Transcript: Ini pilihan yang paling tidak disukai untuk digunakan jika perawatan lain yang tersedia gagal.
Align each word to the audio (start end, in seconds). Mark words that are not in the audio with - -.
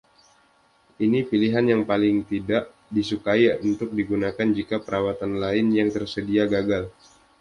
Ini 1.05 1.19
pilihan 1.31 1.61
yang 1.71 1.81
paling 1.91 2.15
tidak 2.31 2.63
disukai 2.95 3.43
untuk 3.69 3.89
digunakan 3.99 4.47
jika 4.57 4.75
perawatan 4.85 5.31
lain 5.43 5.65
yang 5.79 5.89
tersedia 5.95 6.43
gagal. 6.53 6.83